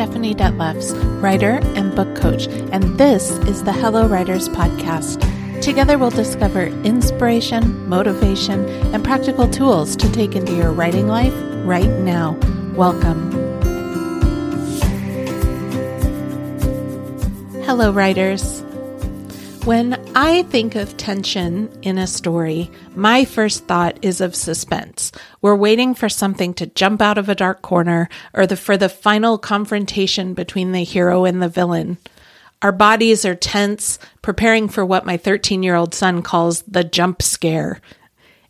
[0.00, 5.20] Stephanie Dethlefs, writer and book coach, and this is the Hello Writers Podcast.
[5.60, 11.34] Together, we'll discover inspiration, motivation, and practical tools to take into your writing life
[11.66, 12.32] right now.
[12.74, 13.30] Welcome.
[17.66, 18.64] Hello, writers.
[19.70, 25.12] When I think of tension in a story, my first thought is of suspense.
[25.42, 28.88] We're waiting for something to jump out of a dark corner or the, for the
[28.88, 31.98] final confrontation between the hero and the villain.
[32.62, 37.22] Our bodies are tense, preparing for what my 13 year old son calls the jump
[37.22, 37.80] scare.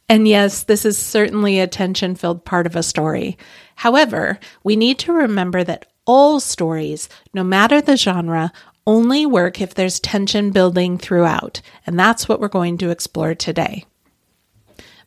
[0.08, 3.36] And yes, this is certainly a tension filled part of a story.
[3.74, 8.52] However, we need to remember that all stories, no matter the genre,
[8.86, 13.84] only work if there's tension building throughout, and that's what we're going to explore today.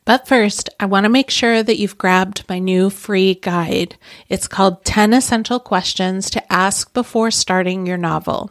[0.04, 3.96] But first, I want to make sure that you've grabbed my new free guide.
[4.28, 8.50] It's called 10 Essential Questions to Ask Before Starting Your Novel.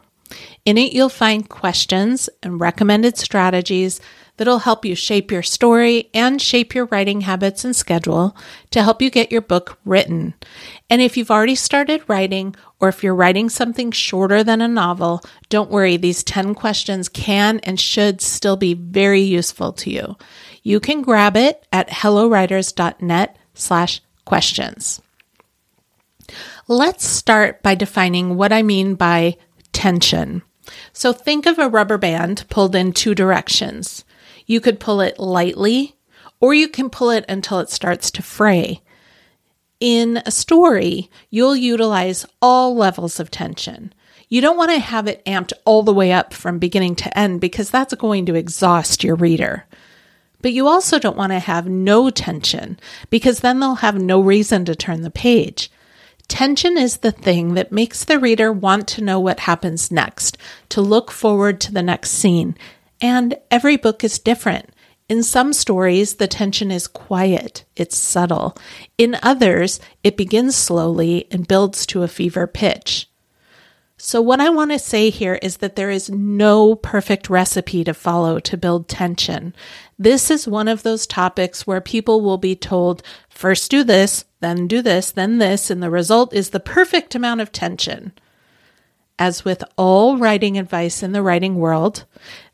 [0.66, 4.02] In it, you'll find questions and recommended strategies
[4.38, 8.36] that'll help you shape your story and shape your writing habits and schedule
[8.72, 10.34] to help you get your book written.
[10.90, 15.22] And if you've already started writing, or if you're writing something shorter than a novel,
[15.50, 20.18] don't worry, these 10 questions can and should still be very useful to you.
[20.64, 25.02] You can grab it at hellowriters.net slash questions.
[26.68, 29.38] Let's start by defining what I mean by
[29.74, 30.42] tension.
[30.94, 34.06] So think of a rubber band pulled in two directions.
[34.46, 35.96] You could pull it lightly,
[36.40, 38.82] or you can pull it until it starts to fray.
[39.80, 43.94] In a story, you'll utilize all levels of tension.
[44.30, 47.42] You don't want to have it amped all the way up from beginning to end
[47.42, 49.66] because that's going to exhaust your reader.
[50.42, 54.66] But you also don't want to have no tension because then they'll have no reason
[54.66, 55.72] to turn the page.
[56.28, 60.38] Tension is the thing that makes the reader want to know what happens next,
[60.70, 62.58] to look forward to the next scene,
[63.04, 64.70] and every book is different.
[65.10, 68.56] In some stories, the tension is quiet, it's subtle.
[68.98, 73.10] In others, it begins slowly and builds to a fever pitch.
[73.98, 77.94] So, what I want to say here is that there is no perfect recipe to
[77.94, 79.54] follow to build tension.
[80.00, 84.68] This is one of those topics where people will be told, first do this, then
[84.68, 88.14] do this, then this, and the result is the perfect amount of tension.
[89.20, 92.06] As with all writing advice in the writing world,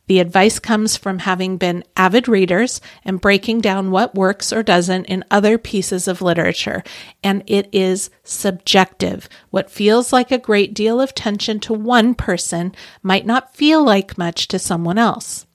[0.09, 5.05] the advice comes from having been avid readers and breaking down what works or doesn't
[5.05, 6.83] in other pieces of literature.
[7.23, 9.29] And it is subjective.
[9.51, 14.17] What feels like a great deal of tension to one person might not feel like
[14.17, 15.45] much to someone else.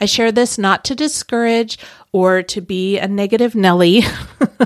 [0.00, 1.78] I share this not to discourage
[2.10, 4.02] or to be a negative Nelly,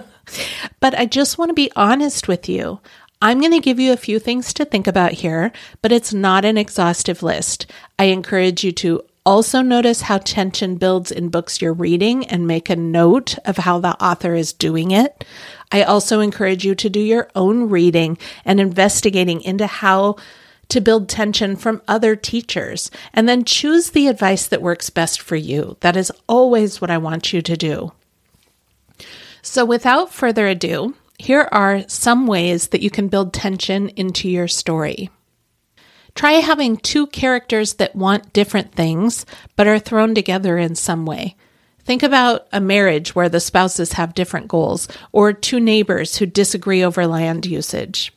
[0.81, 2.81] but I just want to be honest with you.
[3.21, 5.51] I'm going to give you a few things to think about here,
[5.83, 7.67] but it's not an exhaustive list.
[7.99, 12.71] I encourage you to also, notice how tension builds in books you're reading and make
[12.71, 15.23] a note of how the author is doing it.
[15.71, 20.17] I also encourage you to do your own reading and investigating into how
[20.71, 25.37] to build tension from other teachers and then choose the advice that works best for
[25.37, 25.77] you.
[25.81, 27.93] That is always what I want you to do.
[29.43, 34.49] So, without further ado, here are some ways that you can build tension into your
[34.49, 35.11] story.
[36.19, 39.25] Try having two characters that want different things,
[39.55, 41.37] but are thrown together in some way.
[41.85, 46.83] Think about a marriage where the spouses have different goals, or two neighbors who disagree
[46.83, 48.13] over land usage.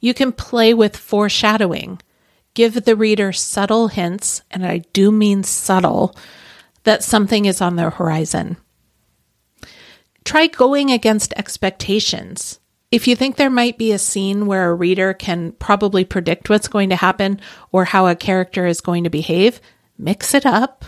[0.00, 2.00] You can play with foreshadowing.
[2.54, 6.16] Give the reader subtle hints, and I do mean subtle,
[6.84, 8.56] that something is on the horizon.
[10.24, 12.59] Try going against expectations.
[12.90, 16.66] If you think there might be a scene where a reader can probably predict what's
[16.66, 17.40] going to happen
[17.70, 19.60] or how a character is going to behave,
[19.96, 20.84] mix it up.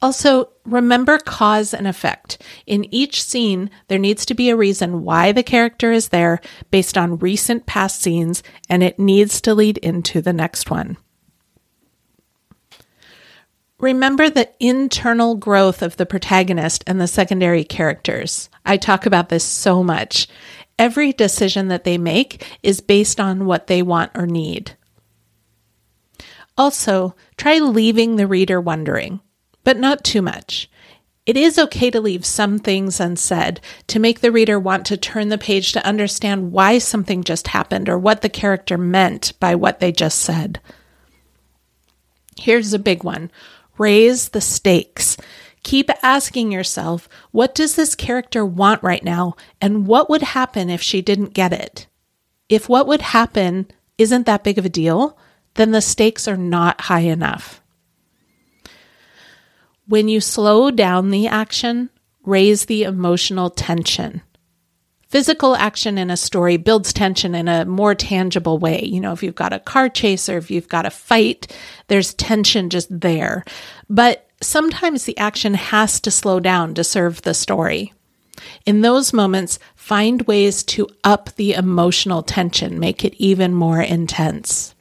[0.00, 2.42] Also, remember cause and effect.
[2.66, 6.40] In each scene, there needs to be a reason why the character is there
[6.70, 10.96] based on recent past scenes, and it needs to lead into the next one.
[13.82, 18.48] Remember the internal growth of the protagonist and the secondary characters.
[18.64, 20.28] I talk about this so much.
[20.78, 24.76] Every decision that they make is based on what they want or need.
[26.56, 29.18] Also, try leaving the reader wondering,
[29.64, 30.70] but not too much.
[31.26, 35.28] It is okay to leave some things unsaid to make the reader want to turn
[35.28, 39.80] the page to understand why something just happened or what the character meant by what
[39.80, 40.60] they just said.
[42.36, 43.32] Here's a big one
[43.82, 45.16] Raise the stakes.
[45.64, 49.34] Keep asking yourself, what does this character want right now?
[49.60, 51.88] And what would happen if she didn't get it?
[52.48, 53.66] If what would happen
[53.98, 55.18] isn't that big of a deal,
[55.54, 57.60] then the stakes are not high enough.
[59.88, 61.90] When you slow down the action,
[62.24, 64.22] raise the emotional tension.
[65.12, 68.82] Physical action in a story builds tension in a more tangible way.
[68.82, 71.54] You know, if you've got a car chase or if you've got a fight,
[71.88, 73.44] there's tension just there.
[73.90, 77.92] But sometimes the action has to slow down to serve the story.
[78.64, 84.71] In those moments, find ways to up the emotional tension, make it even more intense.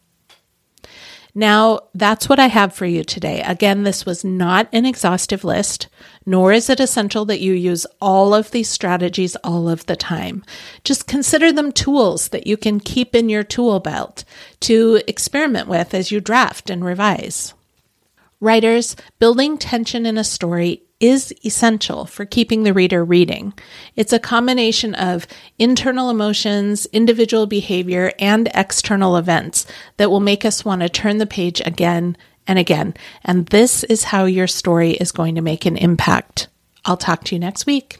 [1.33, 3.41] Now, that's what I have for you today.
[3.41, 5.87] Again, this was not an exhaustive list,
[6.25, 10.43] nor is it essential that you use all of these strategies all of the time.
[10.83, 14.25] Just consider them tools that you can keep in your tool belt
[14.61, 17.53] to experiment with as you draft and revise.
[18.41, 23.53] Writers, building tension in a story is essential for keeping the reader reading.
[23.95, 25.27] It's a combination of
[25.59, 29.65] internal emotions, individual behavior, and external events
[29.97, 32.15] that will make us want to turn the page again
[32.47, 32.93] and again.
[33.25, 36.47] And this is how your story is going to make an impact.
[36.85, 37.99] I'll talk to you next week.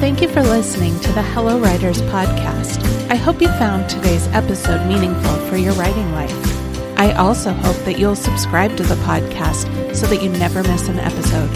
[0.00, 2.84] Thank you for listening to the Hello Writers podcast.
[3.10, 6.57] I hope you found today's episode meaningful for your writing life.
[6.98, 10.98] I also hope that you'll subscribe to the podcast so that you never miss an
[10.98, 11.54] episode.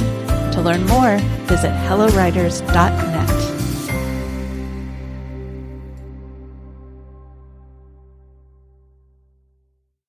[0.52, 3.51] To learn more, visit hellowriters.net.